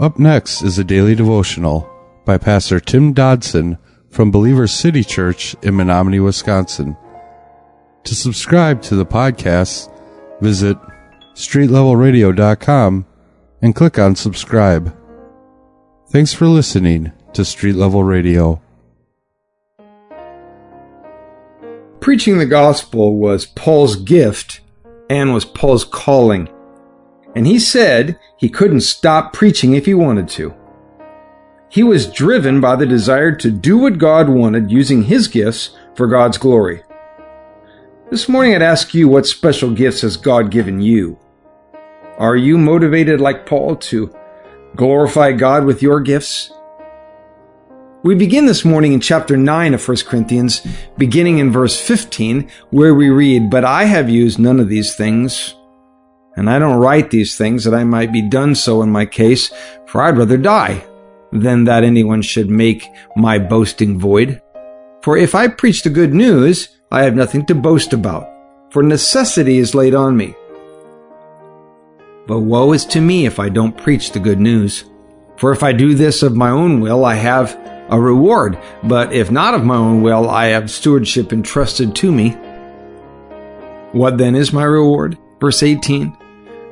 Up 0.00 0.18
next 0.18 0.62
is 0.62 0.76
a 0.76 0.84
daily 0.84 1.14
devotional 1.14 1.88
by 2.24 2.36
Pastor 2.36 2.80
Tim 2.80 3.12
Dodson 3.12 3.78
from 4.10 4.32
Believer 4.32 4.66
City 4.66 5.04
Church 5.04 5.54
in 5.62 5.76
Menominee, 5.76 6.18
Wisconsin. 6.18 6.96
To 8.02 8.14
subscribe 8.14 8.82
to 8.82 8.96
the 8.96 9.06
podcast, 9.06 9.92
visit 10.40 10.76
streetlevelradio.com 11.34 13.06
and 13.62 13.74
click 13.74 13.98
on 13.98 14.16
subscribe. 14.16 14.96
Thanks 16.10 16.32
for 16.32 16.46
listening 16.46 17.12
to 17.32 17.44
Street 17.44 17.76
Level 17.76 18.02
Radio. 18.02 18.60
Preaching 22.00 22.38
the 22.38 22.46
gospel 22.46 23.16
was 23.16 23.46
Paul's 23.46 23.94
gift 23.94 24.60
and 25.08 25.32
was 25.32 25.44
Paul's 25.44 25.84
calling. 25.84 26.48
And 27.34 27.46
he 27.46 27.58
said 27.58 28.18
he 28.36 28.48
couldn't 28.48 28.82
stop 28.82 29.32
preaching 29.32 29.74
if 29.74 29.86
he 29.86 29.94
wanted 29.94 30.28
to. 30.30 30.54
He 31.68 31.82
was 31.82 32.06
driven 32.06 32.60
by 32.60 32.76
the 32.76 32.86
desire 32.86 33.34
to 33.36 33.50
do 33.50 33.78
what 33.78 33.98
God 33.98 34.28
wanted 34.28 34.70
using 34.70 35.02
his 35.02 35.26
gifts 35.26 35.76
for 35.96 36.06
God's 36.06 36.38
glory. 36.38 36.84
This 38.10 38.28
morning 38.28 38.54
I'd 38.54 38.62
ask 38.62 38.94
you 38.94 39.08
what 39.08 39.26
special 39.26 39.72
gifts 39.72 40.02
has 40.02 40.16
God 40.16 40.50
given 40.50 40.80
you? 40.80 41.18
Are 42.16 42.36
you 42.36 42.56
motivated 42.58 43.20
like 43.20 43.46
Paul 43.46 43.74
to 43.76 44.14
glorify 44.76 45.32
God 45.32 45.64
with 45.64 45.82
your 45.82 45.98
gifts? 46.00 46.52
We 48.04 48.14
begin 48.14 48.46
this 48.46 48.64
morning 48.64 48.92
in 48.92 49.00
chapter 49.00 49.36
9 49.36 49.74
of 49.74 49.88
1 49.88 49.96
Corinthians, 50.06 50.64
beginning 50.96 51.38
in 51.38 51.50
verse 51.50 51.80
15, 51.80 52.50
where 52.70 52.94
we 52.94 53.08
read, 53.08 53.50
But 53.50 53.64
I 53.64 53.84
have 53.86 54.10
used 54.10 54.38
none 54.38 54.60
of 54.60 54.68
these 54.68 54.94
things, 54.94 55.54
and 56.36 56.50
I 56.50 56.58
don't 56.58 56.80
write 56.80 57.10
these 57.10 57.36
things 57.36 57.64
that 57.64 57.74
I 57.74 57.84
might 57.84 58.12
be 58.12 58.28
done 58.28 58.54
so 58.54 58.82
in 58.82 58.90
my 58.90 59.06
case, 59.06 59.50
for 59.86 60.02
I'd 60.02 60.18
rather 60.18 60.36
die 60.36 60.84
than 61.32 61.64
that 61.64 61.84
anyone 61.84 62.22
should 62.22 62.50
make 62.50 62.86
my 63.16 63.38
boasting 63.38 63.98
void. 63.98 64.40
For 65.02 65.16
if 65.16 65.34
I 65.34 65.48
preach 65.48 65.82
the 65.82 65.90
good 65.90 66.14
news, 66.14 66.68
I 66.90 67.02
have 67.02 67.14
nothing 67.14 67.44
to 67.46 67.54
boast 67.54 67.92
about, 67.92 68.28
for 68.70 68.82
necessity 68.82 69.58
is 69.58 69.74
laid 69.74 69.94
on 69.94 70.16
me. 70.16 70.34
But 72.26 72.40
woe 72.40 72.72
is 72.72 72.86
to 72.86 73.00
me 73.00 73.26
if 73.26 73.38
I 73.38 73.48
don't 73.48 73.76
preach 73.76 74.12
the 74.12 74.20
good 74.20 74.40
news. 74.40 74.84
For 75.36 75.52
if 75.52 75.62
I 75.62 75.72
do 75.72 75.94
this 75.94 76.22
of 76.22 76.36
my 76.36 76.50
own 76.50 76.80
will, 76.80 77.04
I 77.04 77.14
have 77.16 77.58
a 77.90 78.00
reward, 78.00 78.58
but 78.82 79.12
if 79.12 79.30
not 79.30 79.54
of 79.54 79.64
my 79.64 79.76
own 79.76 80.00
will, 80.00 80.30
I 80.30 80.46
have 80.46 80.70
stewardship 80.70 81.32
entrusted 81.32 81.94
to 81.96 82.10
me. 82.10 82.30
What 83.92 84.16
then 84.16 84.34
is 84.34 84.52
my 84.52 84.64
reward? 84.64 85.18
Verse 85.38 85.62
18 85.62 86.16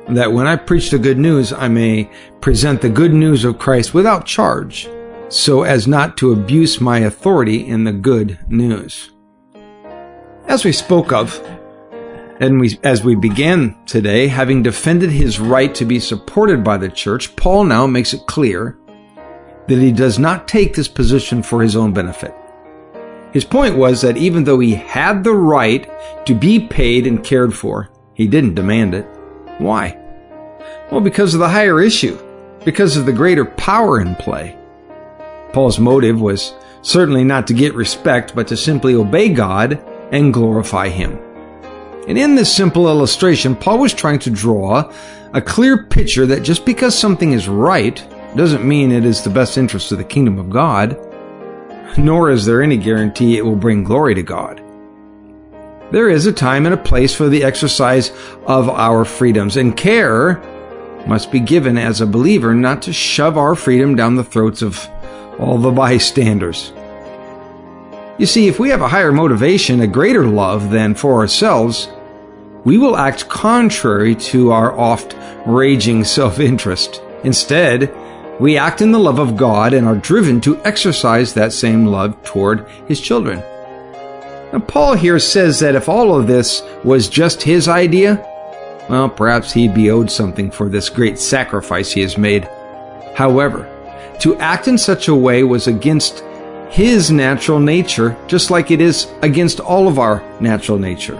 that 0.09 0.31
when 0.31 0.47
I 0.47 0.55
preach 0.55 0.89
the 0.89 0.99
good 0.99 1.17
news, 1.17 1.53
I 1.53 1.67
may 1.67 2.09
present 2.41 2.81
the 2.81 2.89
good 2.89 3.13
news 3.13 3.45
of 3.45 3.59
Christ 3.59 3.93
without 3.93 4.25
charge, 4.25 4.89
so 5.29 5.63
as 5.63 5.87
not 5.87 6.17
to 6.17 6.33
abuse 6.33 6.81
my 6.81 6.99
authority 6.99 7.65
in 7.65 7.83
the 7.83 7.93
good 7.93 8.39
news. 8.47 9.11
As 10.47 10.65
we 10.65 10.71
spoke 10.71 11.13
of, 11.13 11.41
and 12.39 12.59
we, 12.59 12.77
as 12.83 13.03
we 13.03 13.15
began 13.15 13.77
today, 13.85 14.27
having 14.27 14.61
defended 14.61 15.09
his 15.09 15.39
right 15.39 15.73
to 15.75 15.85
be 15.85 15.99
supported 15.99 16.63
by 16.63 16.77
the 16.77 16.89
church, 16.89 17.35
Paul 17.35 17.63
now 17.63 17.87
makes 17.87 18.13
it 18.13 18.25
clear 18.27 18.77
that 19.67 19.79
he 19.79 19.91
does 19.93 20.19
not 20.19 20.47
take 20.47 20.75
this 20.75 20.89
position 20.89 21.41
for 21.41 21.61
his 21.61 21.75
own 21.75 21.93
benefit. 21.93 22.35
His 23.31 23.45
point 23.45 23.77
was 23.77 24.01
that 24.01 24.17
even 24.17 24.43
though 24.43 24.59
he 24.59 24.75
had 24.75 25.23
the 25.23 25.33
right 25.33 25.89
to 26.25 26.35
be 26.35 26.67
paid 26.67 27.07
and 27.07 27.23
cared 27.23 27.53
for, 27.53 27.89
he 28.13 28.27
didn't 28.27 28.55
demand 28.55 28.93
it. 28.93 29.07
Why? 29.57 29.97
Well, 30.91 31.01
because 31.01 31.33
of 31.33 31.39
the 31.39 31.49
higher 31.49 31.81
issue, 31.81 32.17
because 32.65 32.97
of 32.97 33.05
the 33.05 33.13
greater 33.13 33.45
power 33.45 33.99
in 33.99 34.15
play. 34.15 34.57
Paul's 35.51 35.79
motive 35.79 36.19
was 36.19 36.53
certainly 36.81 37.23
not 37.23 37.47
to 37.47 37.53
get 37.53 37.75
respect, 37.75 38.35
but 38.35 38.47
to 38.47 38.57
simply 38.57 38.95
obey 38.95 39.29
God 39.29 39.83
and 40.11 40.33
glorify 40.33 40.89
Him. 40.89 41.17
And 42.07 42.17
in 42.17 42.35
this 42.35 42.53
simple 42.53 42.87
illustration, 42.87 43.55
Paul 43.55 43.79
was 43.79 43.93
trying 43.93 44.19
to 44.19 44.29
draw 44.29 44.91
a 45.33 45.41
clear 45.41 45.85
picture 45.85 46.25
that 46.25 46.43
just 46.43 46.65
because 46.65 46.97
something 46.97 47.31
is 47.31 47.47
right 47.47 48.05
doesn't 48.35 48.67
mean 48.67 48.91
it 48.91 49.05
is 49.05 49.23
the 49.23 49.29
best 49.29 49.57
interest 49.57 49.91
of 49.91 49.97
the 49.97 50.03
kingdom 50.03 50.37
of 50.37 50.49
God, 50.49 50.97
nor 51.97 52.29
is 52.29 52.45
there 52.45 52.61
any 52.61 52.77
guarantee 52.77 53.37
it 53.37 53.45
will 53.45 53.55
bring 53.55 53.83
glory 53.83 54.15
to 54.15 54.23
God. 54.23 54.62
There 55.93 56.09
is 56.09 56.25
a 56.25 56.33
time 56.33 56.65
and 56.65 56.73
a 56.73 56.77
place 56.77 57.13
for 57.13 57.29
the 57.29 57.43
exercise 57.43 58.11
of 58.47 58.67
our 58.67 59.05
freedoms, 59.05 59.57
and 59.57 59.77
care 59.77 60.41
must 61.05 61.31
be 61.31 61.39
given 61.39 61.77
as 61.77 62.01
a 62.01 62.07
believer 62.07 62.55
not 62.55 62.81
to 62.81 62.91
shove 62.91 63.37
our 63.37 63.53
freedom 63.53 63.95
down 63.95 64.15
the 64.15 64.23
throats 64.23 64.63
of 64.63 64.89
all 65.37 65.59
the 65.59 65.69
bystanders. 65.69 66.73
You 68.17 68.25
see, 68.25 68.47
if 68.47 68.59
we 68.59 68.69
have 68.69 68.81
a 68.81 68.87
higher 68.87 69.11
motivation, 69.11 69.81
a 69.81 69.87
greater 69.87 70.25
love 70.25 70.71
than 70.71 70.95
for 70.95 71.19
ourselves, 71.19 71.87
we 72.63 72.79
will 72.79 72.97
act 72.97 73.29
contrary 73.29 74.15
to 74.15 74.51
our 74.51 74.75
oft 74.75 75.15
raging 75.45 76.05
self 76.05 76.39
interest. 76.39 77.03
Instead, 77.23 77.93
we 78.39 78.57
act 78.57 78.81
in 78.81 78.93
the 78.93 78.97
love 78.97 79.19
of 79.19 79.37
God 79.37 79.73
and 79.73 79.85
are 79.85 79.95
driven 79.95 80.41
to 80.41 80.59
exercise 80.63 81.35
that 81.35 81.53
same 81.53 81.85
love 81.85 82.19
toward 82.23 82.67
His 82.87 82.99
children. 82.99 83.43
Now, 84.53 84.59
Paul 84.59 84.93
here 84.93 85.17
says 85.17 85.59
that 85.61 85.73
if 85.73 85.89
all 85.89 86.15
of 86.15 86.27
this 86.27 86.61
was 86.83 87.09
just 87.09 87.41
his 87.41 87.67
idea, 87.67 88.23
well, 88.87 89.09
perhaps 89.09 89.51
he'd 89.51 89.73
be 89.73 89.89
owed 89.89 90.11
something 90.11 90.51
for 90.51 90.69
this 90.69 90.89
great 90.89 91.17
sacrifice 91.17 91.91
he 91.91 92.01
has 92.01 92.19
made. 92.19 92.47
However, 93.15 93.67
to 94.19 94.37
act 94.37 94.67
in 94.67 94.77
such 94.77 95.07
a 95.07 95.15
way 95.15 95.43
was 95.43 95.65
against 95.65 96.19
his 96.69 97.09
natural 97.09 97.59
nature, 97.59 98.15
just 98.27 98.51
like 98.51 98.69
it 98.69 98.79
is 98.79 99.11
against 99.23 99.59
all 99.59 99.87
of 99.87 99.97
our 99.97 100.23
natural 100.39 100.77
nature. 100.77 101.15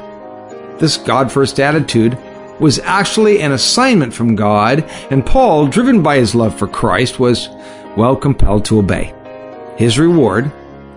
This 0.77 0.97
God 0.97 1.31
first 1.31 1.59
attitude 1.59 2.15
was 2.59 2.77
actually 2.79 3.41
an 3.41 3.53
assignment 3.53 4.13
from 4.13 4.35
God, 4.35 4.83
and 5.09 5.25
Paul, 5.25 5.65
driven 5.65 6.03
by 6.03 6.17
his 6.17 6.35
love 6.35 6.55
for 6.55 6.67
Christ, 6.67 7.19
was 7.19 7.49
well 7.97 8.15
compelled 8.15 8.65
to 8.65 8.77
obey. 8.77 9.11
His 9.75 9.97
reward 9.97 10.51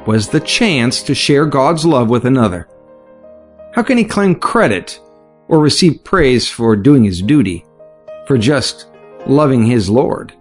was 0.06 0.28
the 0.28 0.40
chance 0.40 1.02
to 1.02 1.14
share 1.14 1.46
God's 1.46 1.84
love 1.84 2.08
with 2.08 2.24
another. 2.24 2.68
How 3.74 3.82
can 3.82 3.98
he 3.98 4.04
claim 4.04 4.36
credit 4.36 5.00
or 5.48 5.58
receive 5.58 6.04
praise 6.04 6.48
for 6.48 6.76
doing 6.76 7.04
his 7.04 7.20
duty, 7.20 7.66
for 8.26 8.38
just 8.38 8.86
loving 9.26 9.66
his 9.66 9.90
Lord? 9.90 10.32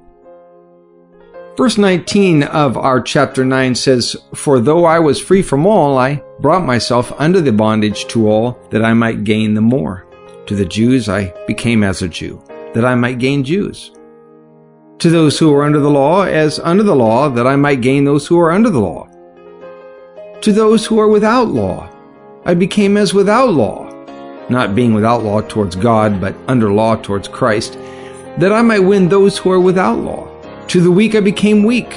Verse 1.58 1.78
19 1.78 2.44
of 2.44 2.78
our 2.78 3.02
chapter 3.02 3.44
9 3.44 3.76
says, 3.76 4.16
For 4.36 4.60
though 4.60 4.86
I 4.86 5.00
was 5.00 5.22
free 5.22 5.42
from 5.42 5.66
all, 5.66 5.98
I 5.98 6.22
brought 6.40 6.66
myself 6.66 7.14
under 7.18 7.42
the 7.42 7.52
bondage 7.52 8.06
to 8.08 8.30
all 8.30 8.60
that 8.72 8.84
I 8.84 8.94
might 8.94 9.24
gain 9.24 9.54
the 9.54 9.62
more. 9.62 10.06
To 10.48 10.56
the 10.56 10.66
Jews 10.66 11.10
I 11.10 11.34
became 11.48 11.82
as 11.82 12.02
a 12.02 12.08
Jew, 12.08 12.44
that 12.74 12.86
I 12.86 12.94
might 12.94 13.20
gain 13.20 13.44
Jews. 13.44 13.92
To 15.00 15.10
those 15.10 15.40
who 15.40 15.54
are 15.54 15.64
under 15.64 15.80
the 15.80 15.90
law, 15.90 16.24
as 16.24 16.60
under 16.60 16.84
the 16.84 16.96
law, 16.96 17.30
that 17.30 17.48
I 17.48 17.56
might 17.56 17.82
gain 17.82 18.04
those 18.04 18.28
who 18.28 18.40
are 18.40 18.52
under 18.52 18.70
the 18.70 18.80
law 18.80 19.10
to 20.42 20.52
those 20.52 20.86
who 20.86 21.00
are 21.00 21.08
without 21.08 21.48
law. 21.48 21.90
I 22.46 22.54
became 22.54 22.98
as 22.98 23.14
without 23.14 23.52
law, 23.52 23.90
not 24.50 24.76
being 24.76 24.94
without 24.94 25.24
law 25.24 25.42
towards 25.42 25.76
God, 25.76 26.22
but 26.22 26.36
under 26.48 26.72
law 26.72 26.96
towards 26.96 27.28
Christ, 27.28 27.74
that 28.38 28.52
I 28.52 28.62
might 28.62 28.80
win 28.80 29.10
those 29.10 29.38
who 29.38 29.52
are 29.52 29.60
without 29.60 29.98
law. 29.98 30.30
To 30.68 30.82
the 30.82 30.92
weak 30.92 31.16
I 31.16 31.22
became 31.22 31.64
weak, 31.64 31.90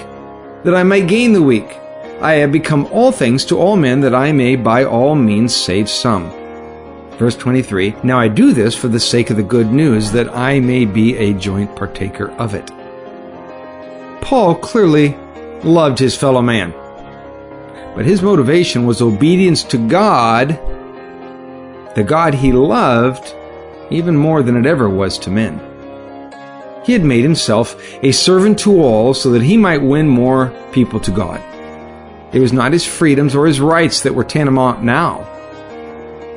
that 0.65 0.75
I 0.75 0.82
might 0.82 1.09
gain 1.09 1.32
the 1.32 1.43
weak. 1.43 1.78
I 2.21 2.34
have 2.34 2.50
become 2.50 2.87
all 2.87 3.12
things 3.12 3.44
to 3.47 3.59
all 3.59 3.76
men, 3.76 4.00
that 4.00 4.15
I 4.15 4.32
may 4.32 4.56
by 4.56 4.84
all 4.84 5.15
means 5.15 5.55
save 5.55 5.88
some. 5.88 6.31
Verse 7.19 7.37
23 7.37 7.97
Now 8.03 8.19
I 8.19 8.28
do 8.28 8.53
this 8.53 8.75
for 8.75 8.88
the 8.88 9.00
sake 9.00 9.31
of 9.31 9.37
the 9.37 9.43
good 9.43 9.70
news, 9.73 10.12
that 10.12 10.34
I 10.34 10.61
may 10.61 10.84
be 10.84 11.17
a 11.17 11.34
joint 11.34 11.75
partaker 11.76 12.31
of 12.32 12.55
it. 12.55 12.70
Paul 14.23 14.55
clearly 14.55 15.17
loved 15.62 15.99
his 15.99 16.17
fellow 16.17 16.43
man. 16.43 16.73
But 17.94 18.06
his 18.06 18.23
motivation 18.23 18.87
was 18.87 19.02
obedience 19.02 19.64
to 19.64 19.79
God, 19.88 20.50
the 21.94 22.05
God 22.06 22.35
he 22.35 22.52
loved, 22.52 23.35
even 23.90 24.17
more 24.17 24.43
than 24.43 24.56
it 24.56 24.67
ever 24.67 24.88
was 24.88 25.19
to 25.19 25.31
men. 25.31 25.61
He 26.85 26.93
had 26.93 27.05
made 27.05 27.23
himself 27.23 27.76
a 28.02 28.12
servant 28.12 28.58
to 28.61 28.82
all 28.82 29.14
so 29.14 29.31
that 29.32 29.43
he 29.43 29.56
might 29.56 29.82
win 29.82 30.08
more 30.08 30.52
people 30.73 31.00
to 31.00 31.11
God. 31.11 31.43
It 32.32 32.40
was 32.40 32.52
not 32.52 32.73
his 32.73 32.87
freedoms 32.87 33.35
or 33.35 33.46
his 33.46 33.61
rights 33.61 34.02
that 34.02 34.14
were 34.14 34.25
tantamount 34.25 34.82
now. 34.82 35.26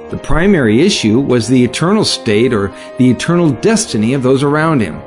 The 0.09 0.17
primary 0.17 0.81
issue 0.81 1.19
was 1.19 1.47
the 1.47 1.63
eternal 1.63 2.03
state 2.03 2.53
or 2.53 2.73
the 2.97 3.09
eternal 3.09 3.49
destiny 3.49 4.13
of 4.13 4.23
those 4.23 4.43
around 4.43 4.81
him. 4.81 5.01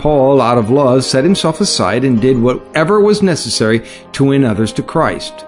Paul, 0.00 0.40
out 0.40 0.56
of 0.56 0.70
love, 0.70 1.04
set 1.04 1.24
himself 1.24 1.60
aside 1.60 2.04
and 2.04 2.22
did 2.22 2.40
whatever 2.40 3.00
was 3.00 3.20
necessary 3.22 3.86
to 4.12 4.24
win 4.24 4.44
others 4.44 4.72
to 4.72 4.82
Christ. 4.82 5.44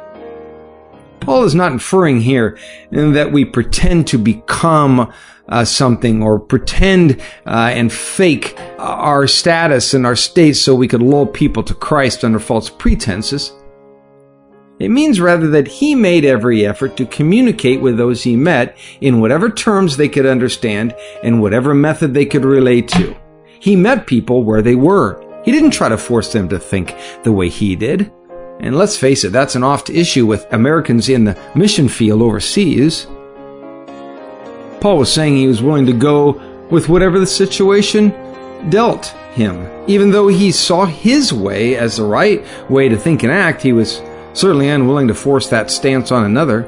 Paul 1.20 1.44
is 1.44 1.54
not 1.54 1.72
inferring 1.72 2.20
here 2.20 2.58
that 2.90 3.32
we 3.32 3.46
pretend 3.46 4.08
to 4.08 4.18
become 4.18 5.10
uh, 5.48 5.64
something 5.64 6.22
or 6.22 6.38
pretend 6.38 7.18
uh, 7.46 7.70
and 7.72 7.90
fake 7.90 8.54
our 8.78 9.26
status 9.26 9.94
and 9.94 10.04
our 10.04 10.16
state 10.16 10.52
so 10.52 10.74
we 10.74 10.86
could 10.86 11.00
lull 11.00 11.24
people 11.24 11.62
to 11.62 11.72
Christ 11.72 12.22
under 12.22 12.38
false 12.38 12.68
pretenses. 12.68 13.52
It 14.78 14.90
means 14.90 15.18
rather 15.18 15.48
that 15.48 15.66
he 15.66 15.94
made 15.94 16.26
every 16.26 16.66
effort 16.66 16.98
to 16.98 17.06
communicate 17.06 17.80
with 17.80 17.96
those 17.96 18.22
he 18.22 18.36
met 18.36 18.76
in 19.00 19.22
whatever 19.22 19.48
terms 19.48 19.96
they 19.96 20.10
could 20.10 20.26
understand 20.26 20.94
and 21.22 21.40
whatever 21.40 21.72
method 21.72 22.12
they 22.12 22.26
could 22.26 22.44
relate 22.44 22.88
to. 22.88 23.16
He 23.62 23.76
met 23.76 24.08
people 24.08 24.42
where 24.42 24.60
they 24.60 24.74
were. 24.74 25.22
He 25.44 25.52
didn't 25.52 25.70
try 25.70 25.88
to 25.88 25.96
force 25.96 26.32
them 26.32 26.48
to 26.48 26.58
think 26.58 26.96
the 27.22 27.30
way 27.30 27.48
he 27.48 27.76
did. 27.76 28.10
And 28.58 28.76
let's 28.76 28.96
face 28.96 29.22
it, 29.22 29.30
that's 29.30 29.54
an 29.54 29.62
oft 29.62 29.88
issue 29.88 30.26
with 30.26 30.52
Americans 30.52 31.08
in 31.08 31.22
the 31.22 31.38
mission 31.54 31.88
field 31.88 32.22
overseas. 32.22 33.06
Paul 34.80 34.98
was 34.98 35.12
saying 35.12 35.36
he 35.36 35.46
was 35.46 35.62
willing 35.62 35.86
to 35.86 35.92
go 35.92 36.32
with 36.72 36.88
whatever 36.88 37.20
the 37.20 37.26
situation 37.26 38.10
dealt 38.68 39.06
him. 39.34 39.68
Even 39.86 40.10
though 40.10 40.26
he 40.26 40.50
saw 40.50 40.84
his 40.84 41.32
way 41.32 41.76
as 41.76 41.98
the 41.98 42.04
right 42.04 42.44
way 42.68 42.88
to 42.88 42.96
think 42.96 43.22
and 43.22 43.30
act, 43.30 43.62
he 43.62 43.72
was 43.72 44.02
certainly 44.32 44.70
unwilling 44.70 45.06
to 45.06 45.14
force 45.14 45.48
that 45.50 45.70
stance 45.70 46.10
on 46.10 46.24
another. 46.24 46.64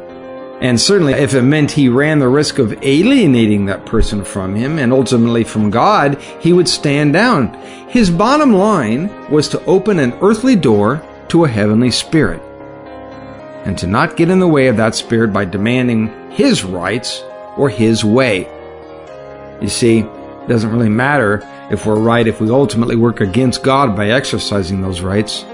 And 0.64 0.80
certainly, 0.80 1.12
if 1.12 1.34
it 1.34 1.42
meant 1.42 1.72
he 1.72 1.90
ran 1.90 2.20
the 2.20 2.28
risk 2.28 2.58
of 2.58 2.82
alienating 2.82 3.66
that 3.66 3.84
person 3.84 4.24
from 4.24 4.54
him 4.54 4.78
and 4.78 4.94
ultimately 4.94 5.44
from 5.44 5.68
God, 5.68 6.18
he 6.40 6.54
would 6.54 6.70
stand 6.70 7.12
down. 7.12 7.52
His 7.90 8.08
bottom 8.08 8.54
line 8.54 9.30
was 9.30 9.46
to 9.50 9.62
open 9.66 9.98
an 9.98 10.14
earthly 10.22 10.56
door 10.56 11.06
to 11.28 11.44
a 11.44 11.50
heavenly 11.50 11.90
spirit. 11.90 12.40
And 13.66 13.76
to 13.76 13.86
not 13.86 14.16
get 14.16 14.30
in 14.30 14.38
the 14.38 14.48
way 14.48 14.68
of 14.68 14.78
that 14.78 14.94
spirit 14.94 15.34
by 15.34 15.44
demanding 15.44 16.30
his 16.30 16.64
rights 16.64 17.22
or 17.58 17.68
his 17.68 18.02
way. 18.02 18.48
You 19.60 19.68
see, 19.68 19.98
it 19.98 20.48
doesn't 20.48 20.72
really 20.72 20.88
matter 20.88 21.46
if 21.70 21.84
we're 21.84 22.00
right 22.00 22.26
if 22.26 22.40
we 22.40 22.48
ultimately 22.48 22.96
work 22.96 23.20
against 23.20 23.62
God 23.62 23.94
by 23.94 24.12
exercising 24.12 24.80
those 24.80 25.02
rights. 25.02 25.44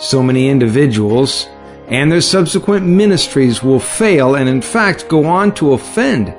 So 0.00 0.22
many 0.22 0.48
individuals 0.48 1.48
and 1.88 2.10
their 2.10 2.20
subsequent 2.20 2.86
ministries 2.86 3.62
will 3.62 3.80
fail 3.80 4.34
and, 4.34 4.48
in 4.48 4.62
fact, 4.62 5.08
go 5.08 5.24
on 5.24 5.54
to 5.54 5.72
offend 5.72 6.34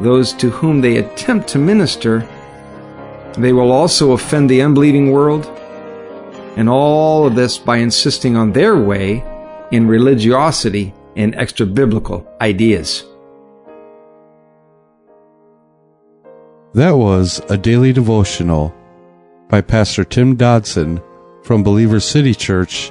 those 0.00 0.32
to 0.34 0.50
whom 0.50 0.80
they 0.80 0.96
attempt 0.96 1.48
to 1.48 1.58
minister. 1.58 2.28
They 3.38 3.52
will 3.52 3.72
also 3.72 4.12
offend 4.12 4.50
the 4.50 4.62
unbelieving 4.62 5.12
world 5.12 5.46
and 6.56 6.68
all 6.68 7.26
of 7.26 7.34
this 7.34 7.58
by 7.58 7.78
insisting 7.78 8.36
on 8.36 8.52
their 8.52 8.76
way 8.76 9.24
in 9.70 9.88
religiosity 9.88 10.92
and 11.16 11.34
extra 11.34 11.66
biblical 11.66 12.26
ideas. 12.40 13.04
That 16.74 16.96
was 16.96 17.40
a 17.48 17.56
daily 17.56 17.92
devotional 17.92 18.74
by 19.48 19.60
Pastor 19.60 20.04
Tim 20.04 20.34
Dodson 20.34 21.00
from 21.44 21.62
Believer 21.62 22.00
City 22.00 22.34
Church 22.34 22.90